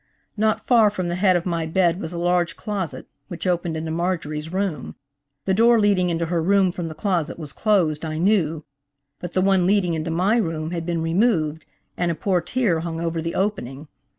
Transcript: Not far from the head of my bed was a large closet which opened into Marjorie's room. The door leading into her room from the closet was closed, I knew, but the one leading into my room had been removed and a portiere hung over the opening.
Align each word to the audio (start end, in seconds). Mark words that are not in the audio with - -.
Not 0.35 0.65
far 0.65 0.89
from 0.89 1.09
the 1.09 1.15
head 1.21 1.35
of 1.35 1.45
my 1.45 1.67
bed 1.67 1.99
was 2.01 2.11
a 2.11 2.17
large 2.17 2.55
closet 2.57 3.05
which 3.27 3.45
opened 3.45 3.77
into 3.77 3.91
Marjorie's 3.91 4.51
room. 4.51 4.95
The 5.45 5.53
door 5.53 5.79
leading 5.79 6.09
into 6.09 6.25
her 6.25 6.41
room 6.41 6.71
from 6.71 6.87
the 6.87 6.95
closet 6.95 7.37
was 7.37 7.53
closed, 7.53 8.03
I 8.03 8.17
knew, 8.17 8.65
but 9.19 9.33
the 9.33 9.41
one 9.41 9.67
leading 9.67 9.93
into 9.93 10.09
my 10.09 10.37
room 10.37 10.71
had 10.71 10.87
been 10.87 11.03
removed 11.03 11.67
and 11.97 12.09
a 12.09 12.15
portiere 12.15 12.79
hung 12.79 12.99
over 12.99 13.21
the 13.21 13.35
opening. 13.35 13.89